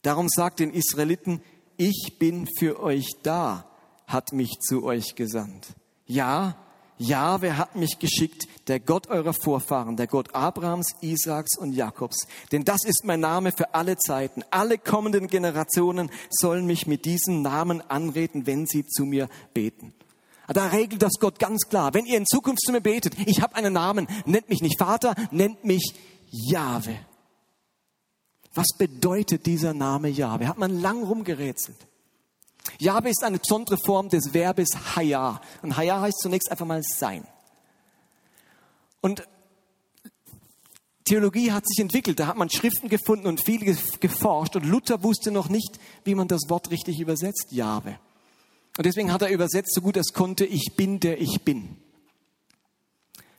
[0.02, 1.42] Darum sagt den Israeliten,
[1.76, 3.69] ich bin für euch da,
[4.12, 5.68] hat mich zu euch gesandt.
[6.06, 6.56] Ja,
[6.98, 8.46] ja, wer hat mich geschickt?
[8.68, 12.26] Der Gott eurer Vorfahren, der Gott Abrahams, Isaaks und Jakobs.
[12.52, 14.42] Denn das ist mein Name für alle Zeiten.
[14.50, 19.94] Alle kommenden Generationen sollen mich mit diesem Namen anreden, wenn sie zu mir beten.
[20.46, 21.94] Da regelt das Gott ganz klar.
[21.94, 25.14] Wenn ihr in Zukunft zu mir betet, ich habe einen Namen, nennt mich nicht Vater,
[25.30, 25.94] nennt mich
[26.28, 26.96] Jahwe.
[28.52, 30.48] Was bedeutet dieser Name Jahwe?
[30.48, 31.86] Hat man lang rumgerätselt.
[32.78, 35.40] Jahwe ist eine besondere Form des Verbes Haya.
[35.62, 37.26] Und Haya heißt zunächst einfach mal sein.
[39.00, 39.26] Und
[41.04, 45.32] Theologie hat sich entwickelt, da hat man Schriften gefunden und viel geforscht und Luther wusste
[45.32, 47.98] noch nicht, wie man das Wort richtig übersetzt, Jahwe.
[48.78, 51.78] Und deswegen hat er übersetzt, so gut es konnte, ich bin der ich bin.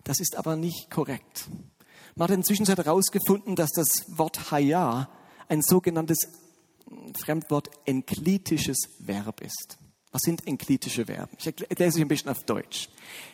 [0.03, 1.49] Das ist aber nicht korrekt.
[2.15, 5.10] Man hat inzwischen herausgefunden, dass das Wort Haya
[5.47, 6.27] ein sogenanntes
[7.23, 9.77] Fremdwort enklitisches Verb ist.
[10.12, 11.36] Was sind enklitische Verben?
[11.38, 12.89] Ich erkläre es euch ein bisschen auf Deutsch.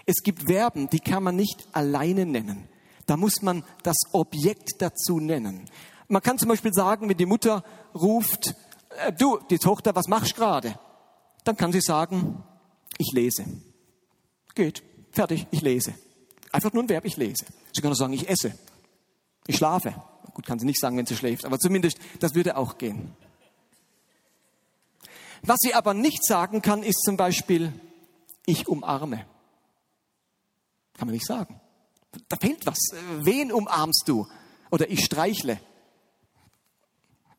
[0.06, 2.70] Es gibt Verben, die kann man nicht alleine nennen.
[3.08, 5.70] Da muss man das Objekt dazu nennen.
[6.08, 7.64] Man kann zum Beispiel sagen, wenn die Mutter
[7.96, 8.54] ruft,
[8.98, 10.80] äh, du, die Tochter, was machst du gerade?
[11.44, 12.44] Dann kann sie sagen,
[12.98, 13.46] ich lese.
[14.54, 15.96] Geht, fertig, ich lese.
[16.52, 17.46] Einfach nur ein Verb, ich lese.
[17.74, 18.54] Sie kann auch sagen, ich esse.
[19.48, 19.96] Ich schlafe.
[20.34, 23.16] Gut, kann sie nicht sagen, wenn sie schläft, aber zumindest, das würde auch gehen.
[25.44, 27.74] Was sie aber nicht sagen kann, ist zum Beispiel,
[28.46, 29.26] ich umarme.
[30.94, 31.60] Kann man nicht sagen.
[32.30, 32.78] Da fehlt was.
[33.20, 34.28] Wen umarmst du?
[34.72, 35.60] Oder ich streichle.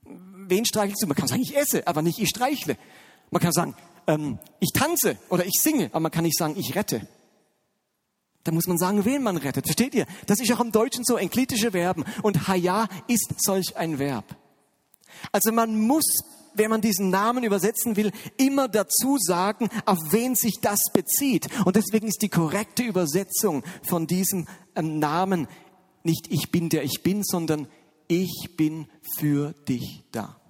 [0.04, 1.06] Wen streichelst du?
[1.06, 2.76] Man kann sagen, ich esse, aber nicht ich streichle.
[3.30, 3.74] Man kann sagen,
[4.06, 7.06] ähm, ich tanze oder ich singe, aber man kann nicht sagen, ich rette.
[8.44, 9.66] Da muss man sagen, wen man rettet.
[9.66, 10.06] Versteht ihr?
[10.26, 12.04] Das ist auch im Deutschen so, enklitische Verben.
[12.22, 14.24] Und Haya ist solch ein Verb.
[15.32, 16.06] Also man muss,
[16.58, 21.48] wenn man diesen Namen übersetzen will, immer dazu sagen, auf wen sich das bezieht.
[21.64, 25.48] Und deswegen ist die korrekte Übersetzung von diesem ähm, Namen
[26.04, 27.68] nicht ich bin der ich bin, sondern
[28.08, 28.86] ich bin
[29.18, 30.40] für dich da.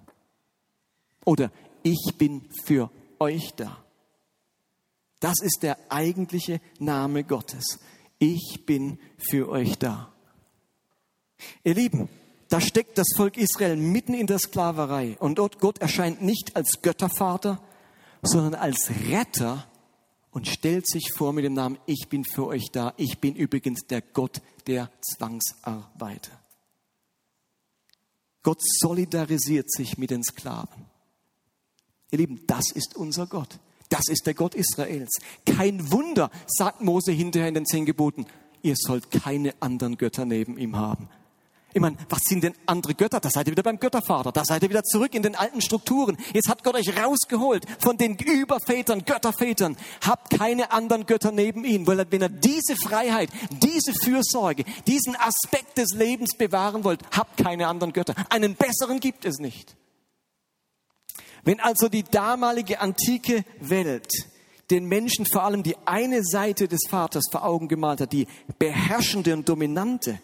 [1.25, 1.51] Oder
[1.83, 3.83] ich bin für euch da.
[5.19, 7.79] Das ist der eigentliche Name Gottes.
[8.19, 10.13] Ich bin für euch da.
[11.63, 12.09] Ihr Lieben,
[12.49, 16.81] da steckt das Volk Israel mitten in der Sklaverei und dort Gott erscheint nicht als
[16.81, 17.61] Göttervater,
[18.23, 19.65] sondern als Retter
[20.31, 23.81] und stellt sich vor mit dem Namen, ich bin für euch da, ich bin übrigens
[23.87, 26.31] der Gott der Zwangsarbeiter.
[28.41, 30.85] Gott solidarisiert sich mit den Sklaven.
[32.11, 33.59] Ihr Lieben, das ist unser Gott.
[33.89, 35.19] Das ist der Gott Israels.
[35.45, 38.25] Kein Wunder, sagt Mose hinterher in den zehn Geboten,
[38.61, 41.09] ihr sollt keine anderen Götter neben ihm haben.
[41.71, 43.19] Ich meine, was sind denn andere Götter?
[43.19, 44.31] Da seid ihr wieder beim Göttervater.
[44.31, 46.17] Da seid ihr wieder zurück in den alten Strukturen.
[46.33, 49.77] Jetzt hat Gott euch rausgeholt von den Übervätern, Göttervätern.
[50.05, 51.85] Habt keine anderen Götter neben ihm.
[51.85, 57.67] Weil wenn ihr diese Freiheit, diese Fürsorge, diesen Aspekt des Lebens bewahren wollt, habt keine
[57.67, 58.15] anderen Götter.
[58.29, 59.75] Einen besseren gibt es nicht.
[61.43, 64.09] Wenn also die damalige antike Welt
[64.71, 68.27] den Menschen vor allem die eine Seite des Vaters vor Augen gemalt hat, die
[68.59, 70.19] beherrschende und dominante,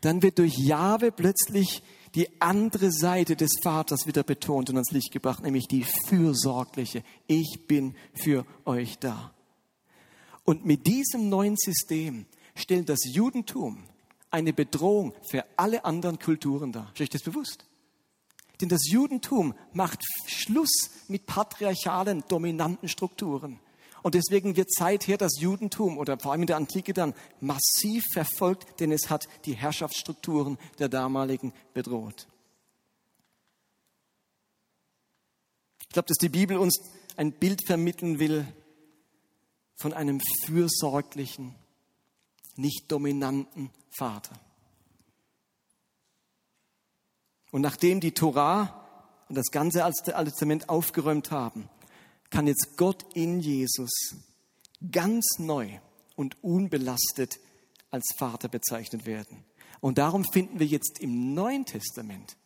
[0.00, 1.82] dann wird durch Jahwe plötzlich
[2.14, 7.04] die andere Seite des Vaters wieder betont und ans Licht gebracht, nämlich die fürsorgliche.
[7.26, 9.32] Ich bin für euch da.
[10.44, 13.84] Und mit diesem neuen System stellt das Judentum
[14.30, 16.90] eine Bedrohung für alle anderen Kulturen dar.
[16.94, 17.66] Ist euch das bewusst?
[18.60, 23.58] Denn das Judentum macht Schluss mit patriarchalen, dominanten Strukturen.
[24.02, 28.80] Und deswegen wird seither das Judentum oder vor allem in der Antike dann massiv verfolgt,
[28.80, 32.26] denn es hat die Herrschaftsstrukturen der damaligen bedroht.
[35.82, 36.80] Ich glaube, dass die Bibel uns
[37.16, 38.46] ein Bild vermitteln will
[39.76, 41.54] von einem fürsorglichen,
[42.56, 44.38] nicht dominanten Vater.
[47.50, 48.86] Und nachdem die Torah
[49.28, 51.68] und das ganze Alte Testament aufgeräumt haben,
[52.30, 53.90] kann jetzt Gott in Jesus
[54.90, 55.78] ganz neu
[56.16, 57.38] und unbelastet
[57.90, 59.44] als Vater bezeichnet werden.
[59.80, 62.36] Und darum finden wir jetzt im Neuen Testament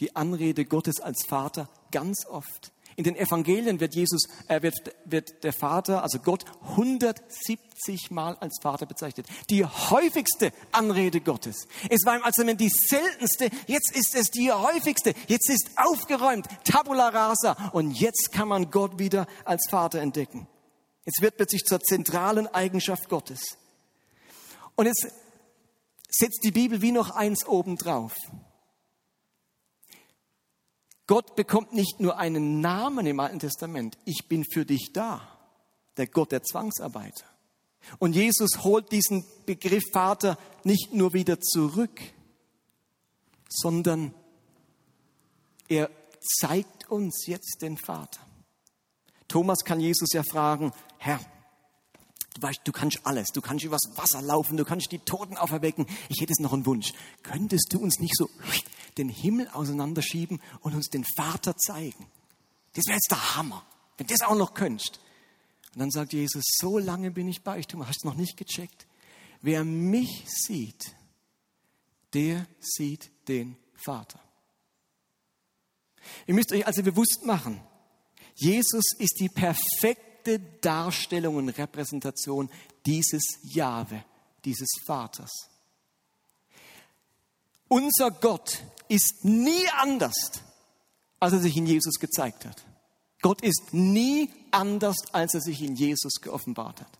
[0.00, 2.72] die Anrede Gottes als Vater ganz oft.
[2.98, 8.58] In den Evangelien wird Jesus, äh, wird, wird der Vater, also Gott, 170 Mal als
[8.60, 9.28] Vater bezeichnet.
[9.50, 11.68] Die häufigste Anrede Gottes.
[11.90, 15.14] Es war im Alten die seltenste, jetzt ist es die häufigste.
[15.28, 17.70] Jetzt ist aufgeräumt, tabula rasa.
[17.72, 20.48] Und jetzt kann man Gott wieder als Vater entdecken.
[21.04, 23.58] Jetzt wird plötzlich zur zentralen Eigenschaft Gottes.
[24.74, 25.06] Und jetzt
[26.10, 28.16] setzt die Bibel wie noch eins obendrauf.
[31.08, 35.26] Gott bekommt nicht nur einen Namen im Alten Testament, ich bin für dich da,
[35.96, 37.24] der Gott der Zwangsarbeiter.
[37.98, 41.98] Und Jesus holt diesen Begriff Vater nicht nur wieder zurück,
[43.48, 44.12] sondern
[45.68, 45.90] er
[46.20, 48.20] zeigt uns jetzt den Vater.
[49.28, 51.20] Thomas kann Jesus ja fragen, Herr,
[52.34, 55.86] du weißt, du kannst alles, du kannst übers Wasser laufen, du kannst die Toten auferwecken.
[56.10, 56.92] Ich hätte es noch einen Wunsch.
[57.22, 58.28] Könntest du uns nicht so
[58.98, 62.06] den Himmel auseinanderschieben und uns den Vater zeigen.
[62.74, 63.64] Das wäre jetzt der Hammer,
[63.96, 65.00] wenn du das auch noch könntest.
[65.74, 68.36] Und dann sagt Jesus, so lange bin ich bei euch, du hast es noch nicht
[68.36, 68.86] gecheckt.
[69.40, 70.94] Wer mich sieht,
[72.14, 74.20] der sieht den Vater.
[76.26, 77.60] Ihr müsst euch also bewusst machen,
[78.34, 82.48] Jesus ist die perfekte Darstellung und Repräsentation
[82.86, 84.04] dieses Jahwe,
[84.44, 85.30] dieses Vaters.
[87.68, 90.42] Unser Gott ist nie anders,
[91.20, 92.64] als er sich in Jesus gezeigt hat.
[93.20, 96.98] Gott ist nie anders, als er sich in Jesus geoffenbart hat.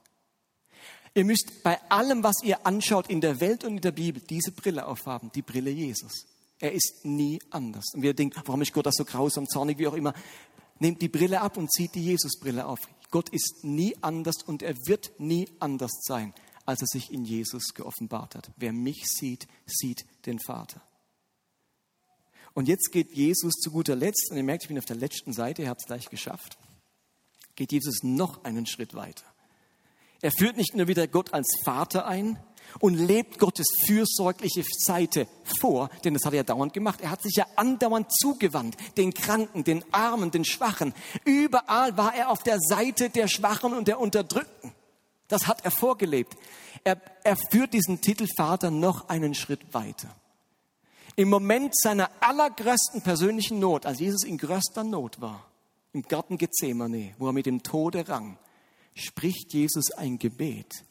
[1.15, 4.53] Ihr müsst bei allem, was ihr anschaut in der Welt und in der Bibel, diese
[4.53, 6.27] Brille aufhaben, die Brille Jesus.
[6.61, 7.87] Er ist nie anders.
[7.95, 10.13] Und wir denken, warum ist Gott das so grausam, zornig, wie auch immer.
[10.81, 12.81] Nehmt die Brille ab und zieht die Jesusbrille auf.
[13.11, 16.35] Gott ist nie anders und er wird nie anders sein,
[16.67, 18.51] als er sich in Jesus geoffenbart hat.
[18.57, 20.81] Wer mich sieht, sieht den Vater.
[22.55, 25.33] Und jetzt geht Jesus zu guter Letzt, und ihr merkt, ich bin auf der letzten
[25.33, 26.59] Seite, ihr habt es gleich geschafft,
[27.55, 29.25] geht Jesus noch einen Schritt weiter.
[30.21, 32.39] Er führt nicht nur wieder Gott als Vater ein
[32.81, 35.29] und lebt Gottes fürsorgliche Seite
[35.61, 37.01] vor, denn das hat er ja dauernd gemacht.
[37.01, 40.93] Er hat sich ja andauernd zugewandt, den Kranken, den Armen, den Schwachen.
[41.25, 44.73] Überall war er auf der Seite der Schwachen und der Unterdrückten.
[45.29, 46.37] Das hat er vorgelebt.
[46.89, 50.15] Er, er führt diesen Titel Vater noch einen Schritt weiter.
[51.17, 55.47] Im Moment seiner allergrößten persönlichen Not, als Jesus in größter Not war,
[55.93, 58.39] im Garten Gethsemane, wo er mit dem Tode rang,
[58.95, 60.85] spricht Jesus ein Gebet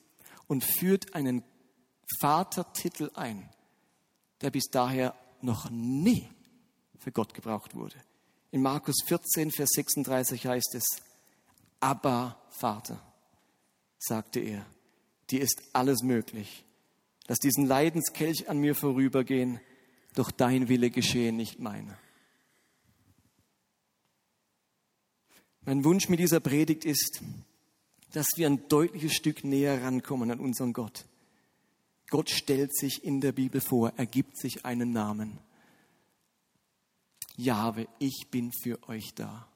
[0.48, 1.44] und führt einen
[2.20, 3.50] Vatertitel ein,
[4.42, 6.28] der bis daher noch nie
[7.00, 7.96] für Gott gebraucht wurde.
[8.52, 10.86] In Markus 14, Vers 36 heißt es,
[11.80, 13.00] aber Vater,
[14.00, 14.66] sagte er,
[15.30, 16.64] dir ist alles möglich.
[17.28, 19.60] Lass diesen Leidenskelch an mir vorübergehen,
[20.16, 21.98] doch dein Wille geschehe, nicht meiner.
[25.62, 27.22] Mein Wunsch mit dieser Predigt ist,
[28.14, 31.06] dass wir ein deutliches Stück näher rankommen an unseren Gott.
[32.10, 35.40] Gott stellt sich in der Bibel vor, er gibt sich einen Namen.
[37.36, 39.48] Jahwe, ich bin für euch da.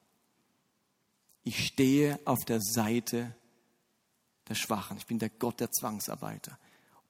[1.44, 3.34] Ich stehe auf der Seite
[4.52, 4.98] der Schwachen.
[4.98, 6.58] Ich bin der Gott der Zwangsarbeiter.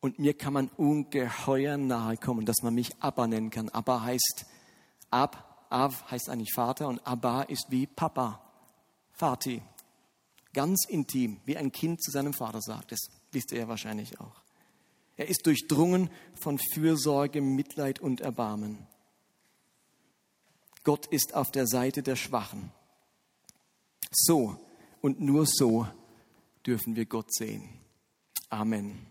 [0.00, 3.68] Und mir kann man ungeheuer nahe kommen, dass man mich Abba nennen kann.
[3.68, 4.46] Abba heißt
[5.10, 8.40] Ab, Av heißt eigentlich Vater und Abba ist wie Papa,
[9.18, 9.62] Vati.
[10.52, 12.92] Ganz intim, wie ein Kind zu seinem Vater sagt.
[12.92, 13.00] Das
[13.32, 14.42] wisst ihr ja wahrscheinlich auch.
[15.16, 18.86] Er ist durchdrungen von Fürsorge, Mitleid und Erbarmen.
[20.84, 22.72] Gott ist auf der Seite der Schwachen.
[24.10, 24.58] So
[25.00, 25.86] und nur so
[26.66, 27.68] dürfen wir Gott sehen.
[28.48, 29.06] Amen.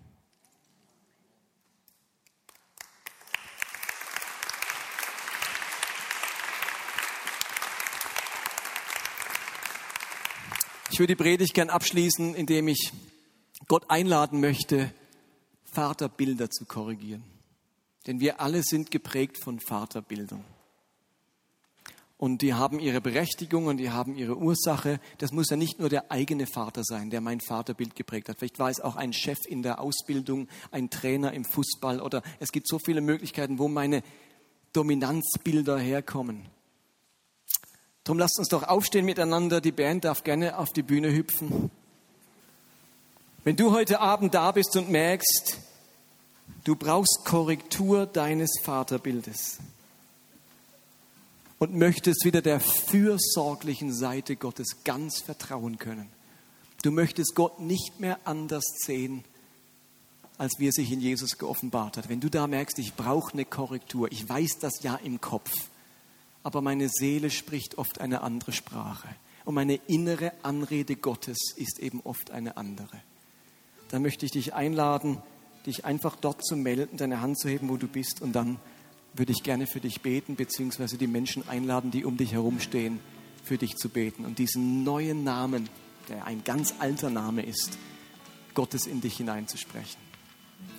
[10.91, 12.91] Ich würde die Predigt gern abschließen, indem ich
[13.67, 14.93] Gott einladen möchte,
[15.63, 17.23] Vaterbilder zu korrigieren.
[18.07, 20.43] Denn wir alle sind geprägt von Vaterbildern.
[22.21, 24.99] Und die haben ihre Berechtigung und die haben ihre Ursache.
[25.17, 28.37] Das muss ja nicht nur der eigene Vater sein, der mein Vaterbild geprägt hat.
[28.37, 32.51] Vielleicht war es auch ein Chef in der Ausbildung, ein Trainer im Fußball oder es
[32.51, 34.03] gibt so viele Möglichkeiten, wo meine
[34.71, 36.45] Dominanzbilder herkommen.
[38.03, 39.59] Darum lasst uns doch aufstehen miteinander.
[39.59, 41.71] Die Band darf gerne auf die Bühne hüpfen.
[43.43, 45.57] Wenn du heute Abend da bist und merkst,
[46.65, 49.57] du brauchst Korrektur deines Vaterbildes
[51.61, 56.09] und möchtest wieder der fürsorglichen Seite Gottes ganz vertrauen können.
[56.81, 59.23] Du möchtest Gott nicht mehr anders sehen,
[60.39, 62.09] als wie er sich in Jesus geoffenbart hat.
[62.09, 65.51] Wenn du da merkst, ich brauche eine Korrektur, ich weiß das ja im Kopf,
[66.41, 69.09] aber meine Seele spricht oft eine andere Sprache.
[69.45, 72.99] Und meine innere Anrede Gottes ist eben oft eine andere.
[73.89, 75.19] Dann möchte ich dich einladen,
[75.67, 78.19] dich einfach dort zu melden, deine Hand zu heben, wo du bist.
[78.19, 78.57] Und dann
[79.13, 82.99] würde ich gerne für dich beten, beziehungsweise die Menschen einladen, die um dich herumstehen,
[83.43, 84.25] für dich zu beten.
[84.25, 85.69] Und diesen neuen Namen,
[86.09, 87.77] der ein ganz alter Name ist,
[88.53, 89.99] Gottes in dich hineinzusprechen.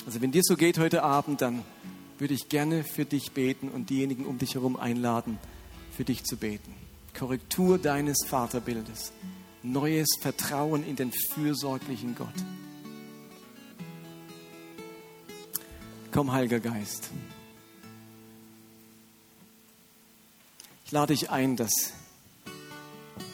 [0.07, 1.63] Also wenn dir so geht heute Abend, dann
[2.19, 5.39] würde ich gerne für dich beten und diejenigen um dich herum einladen,
[5.97, 6.75] für dich zu beten.
[7.19, 9.13] Korrektur deines Vaterbildes.
[9.63, 12.29] Neues Vertrauen in den fürsorglichen Gott.
[16.11, 17.11] Komm, Heiliger Geist.
[20.93, 21.93] Lade dich ein, dass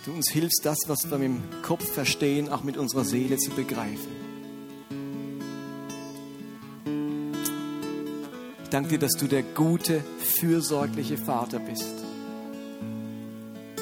[0.04, 4.28] du uns hilfst, das, was wir dem Kopf verstehen, auch mit unserer Seele zu begreifen.
[8.62, 12.08] Ich danke dir, dass du der gute, fürsorgliche Vater bist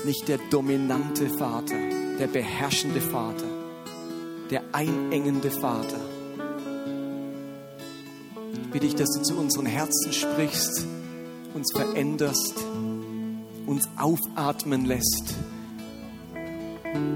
[0.07, 1.75] nicht der dominante Vater,
[2.19, 3.45] der beherrschende Vater,
[4.51, 6.01] der einengende Vater.
[8.53, 10.87] Ich bitte dich, dass du zu unseren Herzen sprichst,
[11.55, 12.55] uns veränderst,
[13.67, 15.35] uns aufatmen lässt,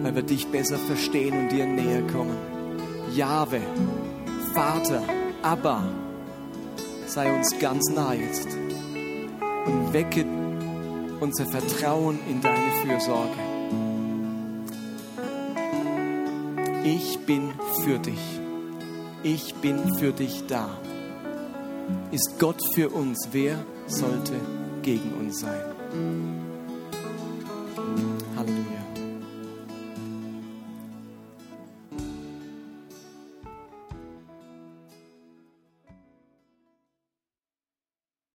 [0.03, 2.37] weil wir dich besser verstehen und dir näher kommen.
[3.15, 3.61] Jahwe,
[4.55, 5.03] Vater,
[5.43, 5.85] Abba,
[7.07, 8.49] sei uns ganz nah jetzt
[9.67, 10.25] und wecke
[11.21, 13.51] unser Vertrauen in deine Fürsorge.
[16.85, 17.53] Ich bin
[17.85, 18.41] für dich.
[19.23, 20.79] Ich bin für dich da.
[22.11, 23.29] Ist Gott für uns?
[23.33, 24.33] Wer sollte
[24.83, 25.80] gegen uns sein?
[25.93, 26.50] Amen.